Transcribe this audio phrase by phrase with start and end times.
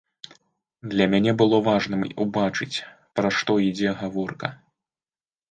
[0.93, 2.77] Для мяне было важным убачыць,
[3.21, 4.53] пра што ідзе гаворка.